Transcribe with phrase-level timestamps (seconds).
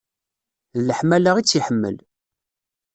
[0.73, 1.97] D leḥmala i tt-iḥemmel.